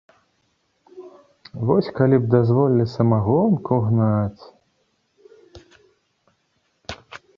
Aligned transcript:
Вось 1.69 1.89
калі 1.99 2.17
б 2.23 2.31
дазволілі 2.35 2.85
самагонку 2.95 3.73
гнаць! 3.91 4.43